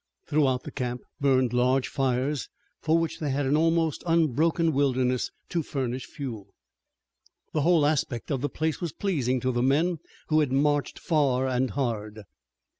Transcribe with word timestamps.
Throughout 0.25 0.63
the 0.63 0.71
camp 0.71 1.03
burned 1.19 1.53
large 1.53 1.87
fires 1.87 2.49
for 2.81 2.97
which 2.97 3.19
they 3.19 3.29
had 3.29 3.45
an 3.45 3.55
almost 3.55 4.03
unbroken 4.07 4.73
wilderness 4.73 5.29
to 5.49 5.61
furnish 5.61 6.07
fuel. 6.07 6.55
The 7.53 7.61
whole 7.61 7.85
aspect 7.85 8.31
of 8.31 8.41
the 8.41 8.49
place 8.49 8.81
was 8.81 8.93
pleasing 8.93 9.39
to 9.41 9.51
the 9.51 9.61
men 9.61 9.99
who 10.29 10.39
had 10.39 10.51
marched 10.51 10.97
far 10.97 11.47
and 11.47 11.69
hard. 11.69 12.23